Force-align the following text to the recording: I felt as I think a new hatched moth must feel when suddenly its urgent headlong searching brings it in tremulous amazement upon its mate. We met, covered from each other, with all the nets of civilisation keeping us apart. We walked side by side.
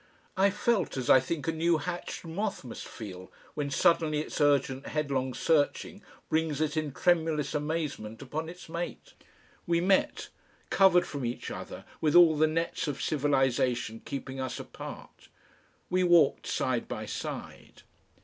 I 0.35 0.49
felt 0.49 0.97
as 0.97 1.11
I 1.11 1.19
think 1.19 1.47
a 1.47 1.51
new 1.51 1.77
hatched 1.77 2.25
moth 2.25 2.63
must 2.63 2.87
feel 2.87 3.31
when 3.53 3.69
suddenly 3.69 4.19
its 4.19 4.41
urgent 4.41 4.87
headlong 4.87 5.35
searching 5.35 6.01
brings 6.27 6.59
it 6.59 6.75
in 6.75 6.91
tremulous 6.91 7.53
amazement 7.53 8.19
upon 8.19 8.49
its 8.49 8.67
mate. 8.67 9.13
We 9.67 9.79
met, 9.79 10.29
covered 10.71 11.05
from 11.05 11.23
each 11.23 11.51
other, 11.51 11.85
with 12.01 12.15
all 12.15 12.35
the 12.35 12.47
nets 12.47 12.87
of 12.87 12.99
civilisation 12.99 13.99
keeping 14.03 14.39
us 14.39 14.59
apart. 14.59 15.27
We 15.87 16.03
walked 16.03 16.47
side 16.47 16.87
by 16.87 17.05
side. 17.05 17.83